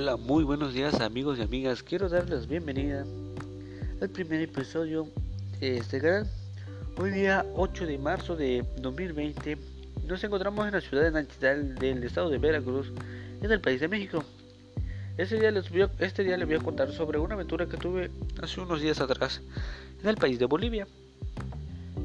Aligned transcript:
Hola, 0.00 0.16
muy 0.16 0.44
buenos 0.44 0.74
días 0.74 1.00
amigos 1.00 1.40
y 1.40 1.42
amigas. 1.42 1.82
Quiero 1.82 2.08
darles 2.08 2.46
bienvenida 2.46 3.04
al 4.00 4.08
primer 4.08 4.40
episodio 4.42 5.08
de 5.58 5.78
este 5.78 6.00
canal. 6.00 6.30
Hoy 6.98 7.10
día 7.10 7.44
8 7.56 7.84
de 7.84 7.98
marzo 7.98 8.36
de 8.36 8.64
2020 8.80 9.58
nos 10.06 10.22
encontramos 10.22 10.68
en 10.68 10.74
la 10.74 10.80
ciudad 10.80 11.02
de 11.02 11.10
natal 11.10 11.74
del 11.74 12.04
estado 12.04 12.30
de 12.30 12.38
Veracruz, 12.38 12.92
en 13.42 13.50
el 13.50 13.60
país 13.60 13.80
de 13.80 13.88
México. 13.88 14.22
Este 15.16 15.40
día, 15.40 15.50
les 15.50 15.68
voy 15.68 15.82
a, 15.82 15.90
este 15.98 16.22
día 16.22 16.36
les 16.36 16.46
voy 16.46 16.58
a 16.58 16.60
contar 16.60 16.92
sobre 16.92 17.18
una 17.18 17.34
aventura 17.34 17.66
que 17.66 17.76
tuve 17.76 18.08
hace 18.40 18.60
unos 18.60 18.80
días 18.80 19.00
atrás 19.00 19.40
en 20.00 20.08
el 20.08 20.16
país 20.16 20.38
de 20.38 20.44
Bolivia. 20.44 20.86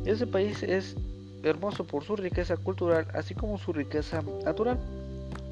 Ese 0.03 0.25
país 0.25 0.63
es 0.63 0.95
hermoso 1.43 1.83
por 1.83 2.03
su 2.03 2.15
riqueza 2.15 2.57
cultural 2.57 3.05
así 3.13 3.35
como 3.35 3.59
su 3.59 3.71
riqueza 3.71 4.23
natural 4.43 4.79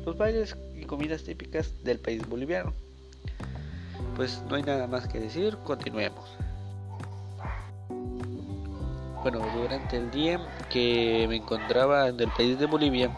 los 0.06 0.18
bailes 0.18 0.56
comidas 0.86 1.24
típicas 1.24 1.84
del 1.84 2.00
país 2.00 2.28
boliviano. 2.28 2.74
Pues 4.16 4.42
no 4.50 4.56
hay 4.56 4.64
nada 4.64 4.88
más 4.88 5.08
que 5.08 5.20
decir, 5.20 5.58
continuemos. 5.64 6.30
Bueno, 9.22 9.40
durante 9.56 9.98
el 9.98 10.10
día 10.10 10.40
que 10.70 11.26
me 11.30 11.36
encontraba 11.36 12.08
en 12.08 12.20
el 12.20 12.32
país 12.32 12.58
de 12.58 12.66
Bolivia, 12.66 13.12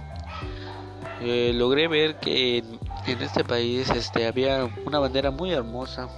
eh, 1.22 1.53
logré 1.53 1.88
ver 1.88 2.20
que 2.20 2.58
en, 3.08 3.22
este 3.22 3.45
país 3.45 3.89
este, 3.89 4.27
había 4.27 4.70
una 4.86 5.00
bandera 5.00 5.31
muy 5.31 5.52
hermosa 5.52 6.09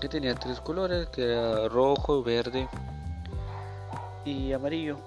que 0.00 0.08
tenía 0.08 0.34
tres 0.36 0.60
colores, 0.60 1.08
que 1.08 1.24
era 1.24 1.68
rojo, 1.68 2.22
verde 2.22 2.68
y 4.24 4.52
amarillo. 4.52 4.98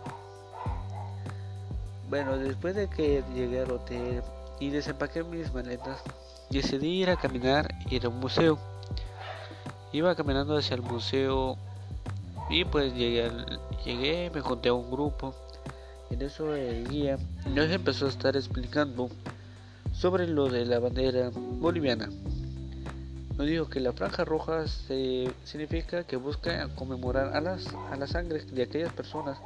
Bueno, 2.10 2.38
después 2.38 2.76
de 2.76 2.90
que 2.90 3.24
llegué 3.34 3.62
al 3.62 3.72
hotel 3.72 4.22
y 4.60 4.70
desempaqué 4.70 5.24
mis 5.24 5.54
maletas. 5.54 6.02
Decidí 6.50 7.02
ir 7.02 7.10
a 7.10 7.18
caminar 7.18 7.74
y 7.90 7.96
ir 7.96 8.06
a 8.06 8.10
un 8.10 8.20
museo. 8.20 8.58
Iba 9.94 10.16
caminando 10.16 10.58
hacia 10.58 10.76
el 10.76 10.82
museo 10.82 11.58
y 12.50 12.66
pues 12.66 12.94
llegué, 12.94 13.32
llegué 13.86 14.32
me 14.34 14.42
junté 14.42 14.70
a 14.70 14.74
un 14.74 14.90
grupo. 14.90 15.36
En 16.10 16.22
eso 16.22 16.56
el 16.56 16.88
guía 16.88 17.18
nos 17.48 17.70
empezó 17.70 18.06
a 18.06 18.10
estar 18.10 18.36
explicando 18.36 19.10
sobre 19.94 20.28
lo 20.28 20.50
de 20.50 20.66
la 20.66 20.80
bandera 20.80 21.30
boliviana. 21.34 22.10
Nos 23.38 23.46
dijo 23.46 23.70
que 23.70 23.80
la 23.80 23.94
franja 23.94 24.26
roja 24.26 24.68
se, 24.68 25.32
significa 25.44 26.04
que 26.04 26.16
busca 26.16 26.70
conmemorar 26.76 27.36
a, 27.36 27.42
las, 27.42 27.68
a 27.92 27.96
la 27.96 28.08
sangre 28.08 28.44
de 28.46 28.64
aquellas 28.64 28.94
personas 28.94 29.38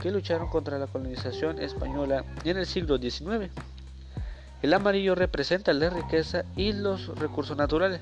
que 0.00 0.10
lucharon 0.10 0.48
contra 0.48 0.78
la 0.78 0.86
colonización 0.86 1.58
española 1.58 2.24
en 2.44 2.56
el 2.56 2.66
siglo 2.66 2.98
XIX. 2.98 3.50
El 4.60 4.74
amarillo 4.74 5.14
representa 5.14 5.72
la 5.72 5.88
riqueza 5.88 6.44
y 6.56 6.72
los 6.72 7.06
recursos 7.18 7.56
naturales. 7.56 8.00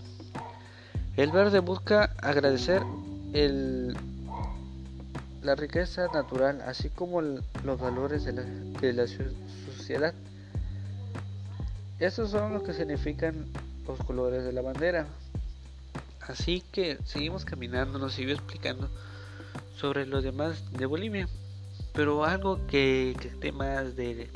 El 1.16 1.30
verde 1.30 1.58
busca 1.60 2.14
agradecer 2.22 2.82
la 5.42 5.54
riqueza 5.54 6.06
natural, 6.14 6.62
así 6.62 6.88
como 6.88 7.20
los 7.20 7.80
valores 7.80 8.24
de 8.24 8.32
la, 8.92 9.06
sociedad. 9.06 10.14
Estos 11.98 12.30
son 12.30 12.54
los 12.54 12.62
que 12.62 12.72
significan 12.72 13.46
los 13.86 13.98
colores 14.00 14.44
de 14.44 14.52
la 14.52 14.62
bandera. 14.62 15.06
Así 16.20 16.62
que 16.72 16.98
seguimos 17.04 17.44
caminando, 17.44 17.98
nos 17.98 18.14
siguió 18.14 18.34
explicando 18.34 18.88
sobre 19.76 20.06
los 20.06 20.24
demás 20.24 20.72
de 20.72 20.86
Bolivia. 20.86 21.28
Pero 21.92 22.24
algo 22.24 22.66
que, 22.66 23.14
que 23.40 23.52
más 23.52 23.94
de 23.96 24.28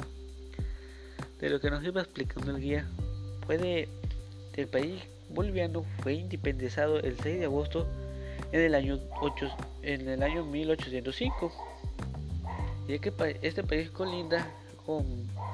de 1.41 1.51
lo 1.51 1.61
que 1.61 1.71
nos 1.71 1.83
iba 1.83 2.03
explicando 2.03 2.51
el 2.51 2.61
guía 2.61 2.87
fue 3.47 3.57
de, 3.59 3.89
el 4.57 4.69
país 4.69 5.03
boliviano 5.31 5.85
fue 6.03 6.15
independizado 6.15 6.99
el 7.01 7.17
6 7.19 7.41
de 7.41 7.45
agosto 7.47 7.87
en 8.53 8.61
el 8.61 8.75
año, 8.75 8.99
8, 9.21 9.51
en 9.83 10.09
el 10.09 10.23
año 10.23 10.45
1805 10.45 11.53
y 12.89 12.99
que 12.99 13.13
este 13.43 13.63
país 13.63 13.91
colinda 13.91 14.47
con, 14.85 15.05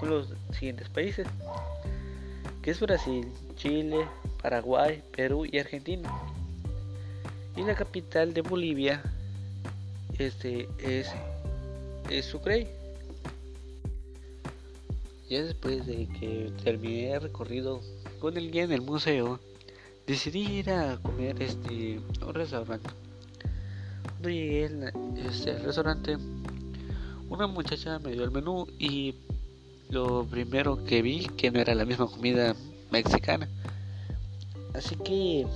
con 0.00 0.10
los 0.10 0.28
siguientes 0.52 0.88
países 0.88 1.26
que 2.62 2.72
es 2.72 2.80
Brasil, 2.80 3.28
Chile, 3.56 4.08
Paraguay, 4.42 5.00
Perú 5.14 5.46
y 5.46 5.58
Argentina. 5.60 6.10
Y 7.54 7.62
la 7.62 7.76
capital 7.76 8.34
de 8.34 8.40
Bolivia 8.40 9.02
este 10.18 10.68
es, 10.80 11.08
es 12.10 12.24
Sucre 12.24 12.66
ya 15.28 15.42
después 15.42 15.86
de 15.86 16.08
que 16.20 16.52
terminé 16.62 17.12
el 17.12 17.22
recorrido 17.22 17.80
con 18.20 18.36
el 18.36 18.50
guía 18.50 18.64
en 18.64 18.72
el 18.72 18.82
museo, 18.82 19.40
decidí 20.06 20.58
ir 20.58 20.70
a 20.70 20.98
comer 20.98 21.42
este 21.42 22.00
un 22.24 22.34
restaurante. 22.34 22.88
Cuando 24.04 24.28
llegué 24.28 24.70
este, 25.26 25.58
restaurante, 25.58 26.16
una 27.28 27.46
muchacha 27.46 27.98
me 27.98 28.12
dio 28.12 28.24
el 28.24 28.30
menú 28.30 28.66
y 28.78 29.16
lo 29.90 30.24
primero 30.24 30.84
que 30.84 31.02
vi 31.02 31.26
que 31.36 31.50
no 31.50 31.60
era 31.60 31.74
la 31.74 31.84
misma 31.84 32.06
comida 32.06 32.54
mexicana. 32.90 33.48
Así 34.74 34.94
que 34.96 35.46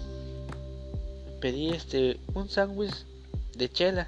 pedí 1.41 1.70
este 1.70 2.19
un 2.34 2.48
sándwich 2.48 3.04
de 3.56 3.69
chela. 3.69 4.06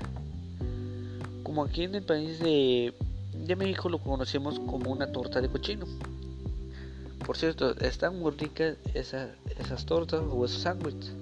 Como 1.44 1.64
aquí 1.64 1.84
en 1.84 1.94
el 1.94 2.02
país 2.02 2.38
de 2.38 2.94
de 3.34 3.56
México 3.56 3.88
lo 3.88 3.98
conocemos 3.98 4.58
como 4.60 4.90
una 4.90 5.10
torta 5.10 5.40
de 5.40 5.48
cochino. 5.48 5.86
Por 7.24 7.36
cierto, 7.36 7.76
están 7.80 8.18
muy 8.18 8.32
ricas 8.32 8.76
esas 8.94 9.86
tortas 9.86 10.22
o 10.28 10.44
esos 10.44 10.62
sándwiches. 10.62 11.12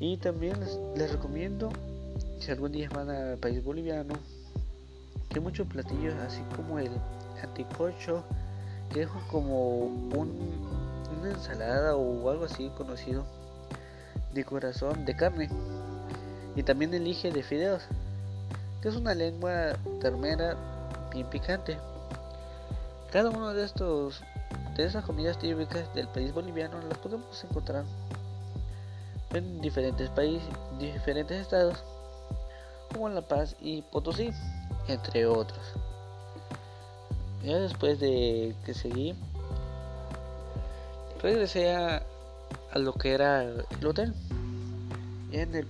Y 0.00 0.16
también 0.16 0.56
les, 0.96 1.12
recomiendo, 1.12 1.70
si 2.40 2.50
algún 2.50 2.72
día 2.72 2.88
van 2.90 3.08
al 3.08 3.38
país 3.38 3.62
boliviano, 3.64 4.14
que 5.28 5.40
muchos 5.40 5.66
platillos, 5.66 6.14
así 6.14 6.42
como 6.56 6.78
el 6.78 6.90
anticocho, 7.42 8.24
que 8.92 9.02
es 9.02 9.08
como 9.30 9.86
una 9.86 11.30
ensalada 11.30 11.96
o 11.96 12.28
algo 12.28 12.44
así 12.44 12.70
conocido 12.76 13.24
de 14.34 14.44
corazón 14.44 15.04
de 15.04 15.14
carne. 15.16 15.48
Y 16.56 16.62
también 16.64 16.92
elige 16.92 17.30
de 17.30 17.42
fideos 17.42 17.82
que 18.82 18.88
es 18.88 18.96
una 18.96 19.14
lengua 19.14 19.76
termera 20.00 20.56
bien 21.12 21.28
picante. 21.30 21.78
Cada 23.12 23.30
uno 23.30 23.54
de 23.54 23.64
estos 23.64 24.22
de 24.76 24.84
esas 24.84 25.04
comidas 25.04 25.38
típicas 25.38 25.94
del 25.94 26.08
país 26.08 26.32
boliviano 26.32 26.80
las 26.88 26.98
podemos 26.98 27.44
encontrar 27.44 27.84
en 29.34 29.60
diferentes 29.60 30.10
países, 30.10 30.48
diferentes 30.78 31.40
estados, 31.40 31.78
como 32.92 33.08
La 33.08 33.22
Paz 33.22 33.54
y 33.60 33.82
Potosí, 33.82 34.30
entre 34.88 35.26
otros. 35.26 35.60
Ya 37.44 37.58
después 37.58 38.00
de 38.00 38.54
que 38.64 38.74
seguí, 38.74 39.14
regresé 41.22 41.74
a, 41.74 42.02
a 42.72 42.78
lo 42.78 42.92
que 42.94 43.12
era 43.12 43.42
el 43.42 43.86
hotel 43.86 44.14
en 45.32 45.54
el, 45.54 45.66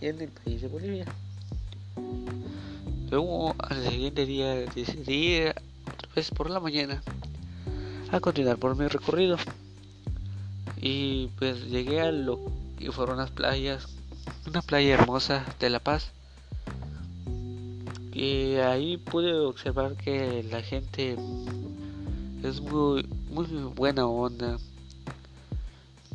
en 0.00 0.20
el 0.20 0.28
país 0.28 0.62
de 0.62 0.68
Bolivia. 0.68 1.06
Luego 3.10 3.54
al 3.58 3.88
siguiente 3.88 4.26
día 4.26 4.54
decidí 4.54 5.40
otra 5.40 6.08
vez 6.14 6.30
por 6.30 6.50
la 6.50 6.60
mañana 6.60 7.02
a 8.12 8.20
continuar 8.20 8.58
por 8.58 8.76
mi 8.76 8.86
recorrido. 8.86 9.36
Y 10.80 11.28
pues 11.38 11.64
llegué 11.66 12.02
a 12.02 12.12
lo 12.12 12.38
que 12.78 12.92
fueron 12.92 13.16
las 13.16 13.30
playas, 13.30 13.86
una 14.46 14.60
playa 14.60 14.94
hermosa 14.94 15.44
de 15.58 15.70
La 15.70 15.80
Paz. 15.80 16.12
Y 18.12 18.56
ahí 18.56 18.98
pude 18.98 19.32
observar 19.32 19.94
que 19.96 20.42
la 20.50 20.60
gente 20.62 21.16
es 22.42 22.60
muy, 22.60 23.08
muy 23.30 23.46
buena 23.74 24.06
onda. 24.06 24.58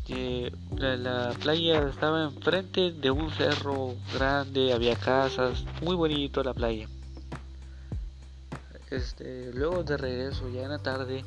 La, 0.07 0.97
la, 0.97 1.33
playa 1.41 1.87
estaba 1.87 2.25
enfrente 2.25 2.91
de 2.91 3.09
un 3.09 3.31
cerro 3.31 3.95
grande, 4.13 4.73
había 4.73 4.95
casas, 4.95 5.63
muy 5.81 5.95
bonito 5.95 6.43
la 6.43 6.53
playa. 6.53 6.87
Este, 8.91 9.51
luego 9.53 9.83
de 9.83 9.97
regreso 9.97 10.49
ya 10.49 10.63
en 10.63 10.69
la 10.69 10.79
tarde 10.79 11.23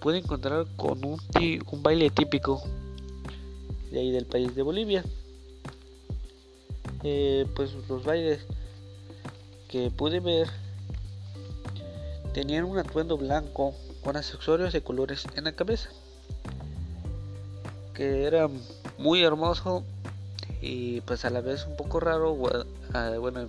pude 0.00 0.18
encontrar 0.18 0.66
con 0.76 1.04
un, 1.04 1.18
un 1.72 1.82
baile 1.82 2.10
típico 2.10 2.62
de 3.90 4.00
ahí 4.00 4.10
del 4.10 4.26
país 4.26 4.54
de 4.54 4.62
Bolivia. 4.62 5.04
Eh, 7.02 7.46
pues 7.56 7.72
los 7.88 8.04
bailes 8.04 8.44
que 9.68 9.90
pude 9.90 10.20
ver 10.20 10.48
tenían 12.34 12.64
un 12.64 12.78
atuendo 12.78 13.16
blanco 13.16 13.74
con 14.04 14.16
accesorios 14.16 14.72
de 14.72 14.82
colores 14.82 15.26
en 15.36 15.44
la 15.44 15.52
cabeza 15.52 15.90
que 17.96 18.24
era 18.24 18.48
muy 18.98 19.22
hermoso 19.22 19.84
y 20.60 21.00
pues 21.02 21.24
a 21.24 21.30
la 21.30 21.40
vez 21.40 21.66
un 21.66 21.76
poco 21.76 22.00
raro 22.00 22.34
bueno 22.34 23.40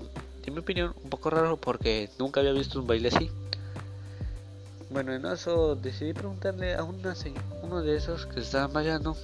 en 0.46 0.54
mi 0.54 0.60
opinión 0.60 0.94
un 1.04 1.10
poco 1.10 1.30
raro 1.30 1.58
porque 1.58 2.10
nunca 2.18 2.40
había 2.40 2.54
visto 2.54 2.80
un 2.80 2.88
baile 2.88 3.10
así 3.10 3.30
bueno, 4.90 5.14
en 5.14 5.26
eso 5.26 5.76
decidí 5.76 6.14
preguntarle 6.14 6.74
a 6.74 6.84
una, 6.84 7.14
uno 7.62 7.82
de 7.82 7.98
esos 7.98 8.26
que 8.26 8.40
estaban 8.40 8.72
bailando 8.72 9.18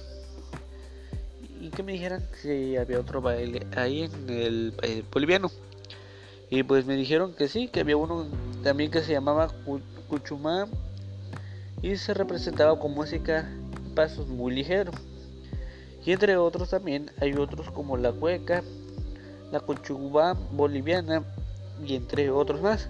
y 1.58 1.70
que 1.70 1.82
me 1.82 1.92
dijeran 1.92 2.22
si 2.42 2.76
había 2.76 3.00
otro 3.00 3.22
baile 3.22 3.66
ahí 3.74 4.02
en 4.02 4.28
el 4.28 5.04
boliviano. 5.10 5.50
Y 6.50 6.64
pues 6.64 6.84
me 6.84 6.96
dijeron 6.96 7.32
que 7.32 7.48
sí, 7.48 7.68
que 7.68 7.80
había 7.80 7.96
uno 7.96 8.26
también 8.62 8.90
que 8.90 9.02
se 9.02 9.12
llamaba 9.12 9.48
Cuchumá 10.08 10.66
y 11.80 11.96
se 11.96 12.12
representaba 12.12 12.78
con 12.78 12.92
música 12.92 13.50
pasos 13.94 14.28
muy 14.28 14.54
ligeros. 14.54 14.94
Y 16.04 16.12
entre 16.12 16.36
otros 16.36 16.70
también 16.70 17.10
hay 17.20 17.32
otros 17.34 17.70
como 17.70 17.96
la 17.96 18.12
cueca, 18.12 18.62
la 19.50 19.60
cuchubá 19.60 20.34
boliviana 20.52 21.22
y 21.84 21.94
entre 21.94 22.30
otros 22.30 22.60
más. 22.60 22.88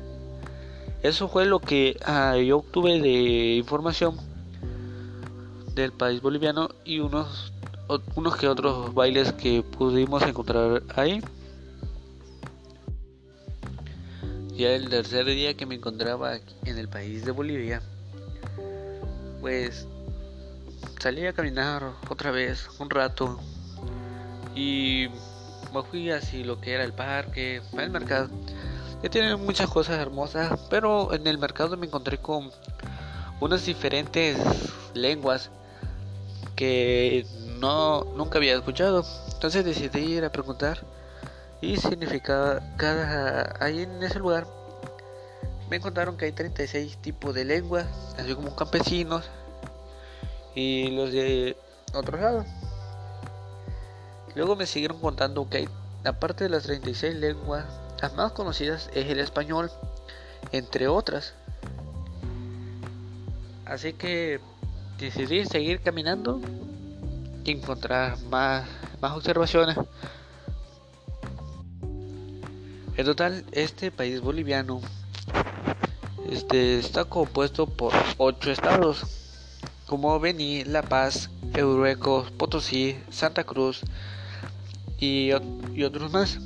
Eso 1.03 1.29
fue 1.29 1.45
lo 1.45 1.61
que 1.61 1.97
ah, 2.05 2.37
yo 2.37 2.59
obtuve 2.59 3.01
de 3.01 3.57
información 3.57 4.17
del 5.75 5.93
país 5.93 6.23
boliviano 6.23 6.71
y 6.85 7.01
unos, 7.01 7.53
unos 8.15 8.37
que 8.37 8.49
otros 8.49 8.95
bailes 8.95 9.33
que 9.33 9.63
pudimos 9.63 10.23
encontrar 10.23 10.83
ahí. 10.97 11.21
Ya 14.57 14.71
el 14.71 14.89
tercer 14.89 15.27
día 15.27 15.55
que 15.55 15.67
me 15.67 15.75
encontraba 15.75 16.37
en 16.65 16.79
el 16.79 16.89
país 16.89 17.25
de 17.25 17.33
Bolivia, 17.33 17.83
pues 19.41 19.87
salí 21.05 21.27
a 21.27 21.35
caminar 21.35 21.83
otra 22.09 22.31
vez 22.31 22.67
un 22.79 22.89
rato 22.89 23.39
y 24.55 25.09
me 25.75 25.83
fui 25.83 26.11
así 26.11 26.45
lo 26.45 26.63
que 26.63 26.73
era 26.73 26.83
el 26.83 26.95
parque, 26.95 27.61
el 27.77 27.91
mercado, 27.91 28.31
que 29.03 29.11
tiene 29.11 29.37
muchas 29.37 29.69
cosas 29.69 30.01
hermosas, 30.01 30.59
pero 30.71 31.13
en 31.13 31.27
el 31.27 31.37
mercado 31.37 31.77
me 31.77 31.89
encontré 31.89 32.17
con 32.17 32.51
unas 33.39 33.67
diferentes 33.67 34.39
lenguas 34.95 35.51
que 36.57 37.27
no 37.59 38.05
nunca 38.17 38.39
había 38.39 38.55
escuchado. 38.55 39.05
Entonces 39.31 39.63
decidí 39.63 40.15
ir 40.15 40.25
a 40.25 40.33
preguntar 40.33 40.87
y 41.61 41.77
significaba 41.77 42.63
cada 42.79 43.55
ahí 43.61 43.83
en 43.83 44.03
ese 44.03 44.19
lugar 44.19 44.47
me 45.69 45.81
contaron 45.81 46.17
que 46.17 46.25
hay 46.25 46.33
36 46.33 46.97
tipos 47.03 47.35
de 47.35 47.45
lenguas, 47.45 47.87
así 48.17 48.35
como 48.35 48.57
campesinos 48.57 49.29
y 50.55 50.91
los 50.91 51.13
de 51.13 51.57
otros 51.93 52.21
lados. 52.21 52.47
Luego 54.35 54.57
me 54.57 54.67
siguieron 54.67 55.01
contando 55.01 55.49
que 55.49 55.69
aparte 56.05 56.45
de 56.45 56.51
las 56.51 56.65
36 56.65 57.15
lenguas, 57.15 57.65
las 58.01 58.15
más 58.15 58.33
conocidas 58.33 58.91
es 58.95 59.09
el 59.09 59.21
español, 59.21 59.71
entre 60.53 60.89
otras. 60.89 61.35
Así 63.65 63.93
que 63.93 64.41
decidí 64.99 65.45
seguir 65.47 65.81
caminando 65.81 66.41
y 67.45 67.53
encontrar 67.53 68.19
más, 68.25 68.67
más 69.01 69.13
observaciones. 69.13 69.77
En 72.97 73.05
total, 73.05 73.45
este 73.53 73.91
país 73.91 74.21
boliviano 74.21 74.81
este, 76.31 76.79
está 76.79 77.05
compuesto 77.05 77.67
por 77.67 77.93
8 78.19 78.51
estados, 78.51 79.24
como 79.95 80.19
Beni, 80.19 80.65
La 80.65 80.83
Paz, 80.83 81.31
Eureco, 81.55 82.27
Potosí, 82.37 82.97
Santa 83.11 83.45
Cruz 83.45 83.81
y, 84.99 85.31
y 85.73 85.85
otros 85.85 86.11
más. 86.11 86.41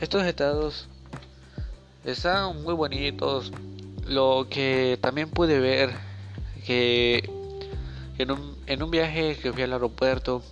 Estos 0.00 0.24
estados 0.24 0.88
están 2.02 2.62
muy 2.62 2.72
bonitos. 2.72 3.52
Lo 4.06 4.46
que 4.48 4.98
también 5.02 5.28
pude 5.28 5.60
ver 5.60 5.90
que 6.64 7.28
en 8.16 8.30
un, 8.30 8.56
en 8.66 8.82
un 8.82 8.90
viaje 8.90 9.36
que 9.36 9.52
fui 9.52 9.62
al 9.62 9.74
aeropuerto 9.74 10.42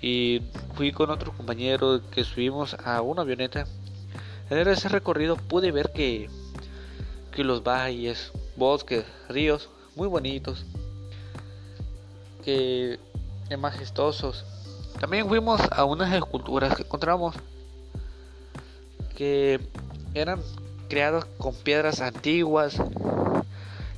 y 0.00 0.42
fui 0.76 0.92
con 0.92 1.10
otro 1.10 1.32
compañero 1.32 2.00
que 2.08 2.22
subimos 2.22 2.74
a 2.84 3.02
una 3.02 3.22
avioneta. 3.22 3.66
En 4.48 4.68
ese 4.68 4.88
recorrido 4.90 5.34
pude 5.34 5.72
ver 5.72 5.90
que, 5.92 6.30
que 7.32 7.42
los 7.42 7.64
valles, 7.64 8.30
bosques, 8.56 9.04
ríos 9.28 9.70
muy 9.96 10.08
bonitos, 10.08 10.64
que 12.44 12.98
majestuosos. 13.58 14.44
También 15.00 15.26
fuimos 15.26 15.60
a 15.72 15.84
unas 15.84 16.14
esculturas 16.14 16.76
que 16.76 16.82
encontramos 16.82 17.34
que 19.16 19.58
eran 20.14 20.40
creadas 20.88 21.24
con 21.38 21.54
piedras 21.54 22.00
antiguas, 22.00 22.76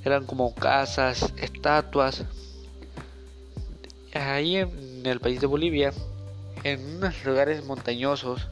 eran 0.04 0.24
como 0.24 0.54
casas, 0.54 1.32
estatuas. 1.36 2.24
Ahí 4.14 4.56
en 4.56 5.04
el 5.04 5.20
país 5.20 5.40
de 5.40 5.46
Bolivia, 5.46 5.92
en 6.64 6.96
unos 6.96 7.24
lugares 7.24 7.64
montañosos 7.64 8.46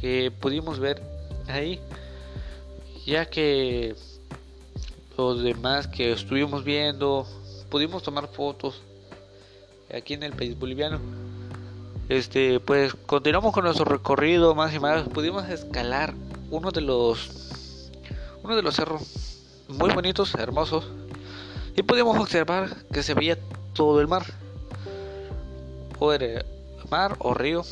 que 0.00 0.30
pudimos 0.30 0.78
ver 0.78 1.02
ahí, 1.48 1.80
ya 3.06 3.26
que 3.26 3.94
los 5.16 5.42
demás 5.42 5.86
que 5.86 6.12
estuvimos 6.12 6.64
viendo, 6.64 7.26
pudimos 7.70 8.02
tomar 8.02 8.28
fotos 8.28 8.82
aquí 9.94 10.14
en 10.14 10.22
el 10.22 10.32
país 10.32 10.58
boliviano. 10.58 11.00
Este, 12.08 12.60
pues 12.60 12.94
continuamos 13.06 13.52
con 13.52 13.64
nuestro 13.64 13.84
recorrido 13.84 14.54
más 14.54 14.74
y 14.74 14.80
más. 14.80 15.08
Pudimos 15.08 15.48
escalar 15.48 16.14
uno 16.50 16.70
de 16.70 16.80
los 16.80 17.90
uno 18.42 18.56
de 18.56 18.62
los 18.62 18.74
cerros 18.74 19.02
muy 19.68 19.90
bonitos, 19.90 20.34
hermosos, 20.34 20.88
y 21.76 21.82
pudimos 21.82 22.18
observar 22.18 22.84
que 22.92 23.02
se 23.02 23.14
veía 23.14 23.38
todo 23.72 24.00
el 24.00 24.08
mar 24.08 24.24
el 26.10 26.44
mar 26.90 27.14
o 27.20 27.32
río 27.32 27.62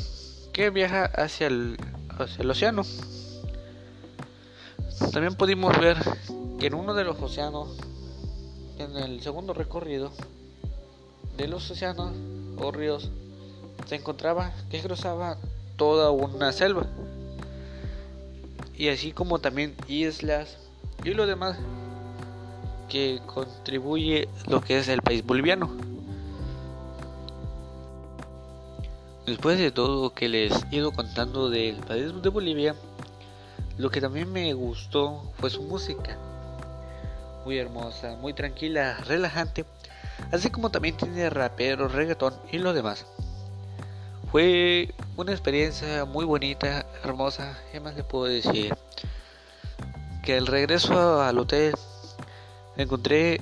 que 0.52 0.70
viaja 0.70 1.06
hacia 1.06 1.48
el, 1.48 1.76
hacia 2.16 2.42
el 2.42 2.50
océano. 2.50 2.82
También 5.12 5.34
pudimos 5.34 5.76
ver 5.81 5.96
que 6.60 6.66
en 6.66 6.74
uno 6.74 6.92
de 6.92 7.04
los 7.04 7.18
océanos, 7.22 7.70
en 8.78 8.94
el 8.94 9.22
segundo 9.22 9.54
recorrido 9.54 10.12
de 11.38 11.48
los 11.48 11.70
océanos 11.70 12.12
o 12.58 12.70
ríos, 12.70 13.10
se 13.86 13.94
encontraba 13.94 14.52
que 14.70 14.82
cruzaba 14.82 15.38
toda 15.76 16.10
una 16.10 16.52
selva. 16.52 16.87
Y 18.76 18.88
así 18.88 19.12
como 19.12 19.38
también 19.38 19.75
islas 19.88 20.58
y 21.02 21.14
lo 21.14 21.26
demás 21.26 21.56
que 22.90 23.23
contribuye 23.25 24.28
lo 24.46 24.61
que 24.61 24.78
es 24.78 24.88
el 24.88 25.00
país 25.00 25.25
boliviano. 25.25 25.70
Después 29.25 29.58
de 29.58 29.70
todo 29.70 30.02
lo 30.02 30.12
que 30.12 30.28
les 30.28 30.52
he 30.70 30.76
ido 30.76 30.92
contando 30.92 31.49
del 31.49 31.76
país 31.76 32.12
de 32.20 32.28
Bolivia, 32.28 32.75
lo 33.78 33.90
que 33.90 34.02
también 34.02 34.30
me 34.30 34.52
gustó 34.52 35.23
fue 35.38 35.49
su 35.49 35.62
música. 35.62 36.18
Muy 37.44 37.59
hermosa, 37.59 38.16
muy 38.16 38.35
tranquila, 38.35 38.99
relajante, 39.06 39.64
así 40.30 40.50
como 40.50 40.70
también 40.70 40.97
tiene 40.97 41.30
rapero, 41.30 41.88
reggaetón 41.88 42.35
y 42.52 42.59
lo 42.59 42.73
demás. 42.73 43.06
Fue 44.30 44.94
una 45.16 45.32
experiencia 45.32 46.04
muy 46.04 46.25
bonita, 46.25 46.87
hermosa, 47.02 47.59
¿qué 47.73 47.80
más 47.80 47.97
le 47.97 48.04
puedo 48.04 48.26
decir? 48.26 48.76
Que 50.23 50.37
el 50.37 50.47
regreso 50.47 51.23
al 51.23 51.38
hotel 51.38 51.75
encontré, 52.76 53.40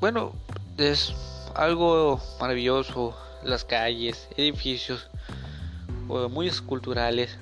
bueno, 0.00 0.32
es 0.76 1.14
algo 1.54 2.20
maravilloso, 2.40 3.16
las 3.42 3.64
calles, 3.64 4.28
edificios 4.36 5.08
muy 6.06 6.48
esculturales. 6.48 7.38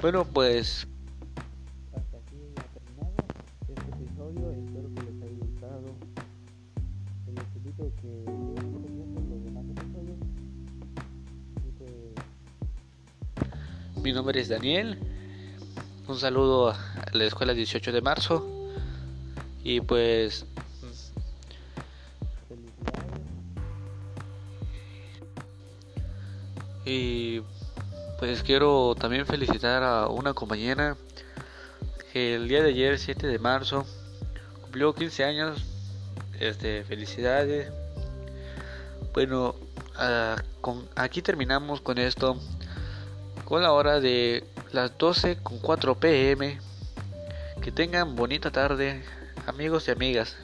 Bueno, 0.00 0.24
pues 0.24 0.86
hasta 1.92 2.18
aquí 2.18 2.36
ha 2.56 2.62
terminado 2.72 3.16
este 3.68 3.72
episodio. 3.90 4.52
Espero 4.52 4.94
que 4.94 5.02
les 5.02 5.22
haya 5.22 5.34
gustado. 5.40 5.86
Les 7.34 7.56
invito 7.56 7.82
a 7.82 7.90
que 8.00 8.12
los 9.28 9.44
demás 9.44 9.64
episodios. 9.70 10.18
Mi 14.04 14.12
nombre 14.12 14.40
es 14.40 14.48
Daniel. 14.48 15.00
Un 16.06 16.16
saludo 16.16 16.70
a 16.70 16.76
la 17.12 17.24
escuela 17.24 17.52
18 17.52 17.90
de 17.90 18.00
marzo. 18.00 18.46
Y 19.64 19.80
pues... 19.80 20.46
Y 26.86 27.42
pues 28.18 28.42
quiero 28.42 28.96
también 28.96 29.26
felicitar 29.26 29.82
a 29.84 30.08
una 30.08 30.34
compañera 30.34 30.96
que 32.12 32.34
el 32.34 32.48
día 32.48 32.62
de 32.62 32.70
ayer, 32.70 32.98
7 32.98 33.26
de 33.26 33.38
marzo, 33.38 33.86
cumplió 34.62 34.94
15 34.94 35.24
años. 35.24 35.64
este, 36.40 36.84
felicidades. 36.84 37.70
Bueno, 39.12 39.54
aquí 40.96 41.22
terminamos 41.22 41.80
con 41.80 41.98
esto. 41.98 42.36
Con 43.44 43.62
la 43.62 43.72
hora 43.72 44.00
de 44.00 44.44
las 44.72 44.96
12 44.98 45.38
con 45.42 45.58
4 45.58 45.94
pm. 45.94 46.58
Que 47.62 47.72
tengan 47.72 48.16
bonita 48.16 48.50
tarde, 48.50 49.02
amigos 49.46 49.88
y 49.88 49.90
amigas. 49.90 50.36